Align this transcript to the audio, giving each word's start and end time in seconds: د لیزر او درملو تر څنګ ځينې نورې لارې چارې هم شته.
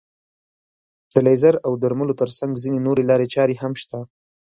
د 1.13 1.15
لیزر 1.27 1.55
او 1.65 1.71
درملو 1.81 2.13
تر 2.21 2.29
څنګ 2.37 2.51
ځينې 2.63 2.79
نورې 2.87 3.03
لارې 3.09 3.27
چارې 3.35 3.55
هم 3.61 3.73
شته. 3.81 3.99